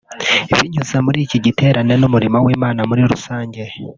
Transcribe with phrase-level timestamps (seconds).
[0.59, 3.61] Binyuze muri iki giterane n’umurimo w’Imana muri rusange